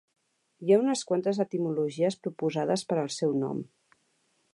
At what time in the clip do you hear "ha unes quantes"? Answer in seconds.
0.75-1.41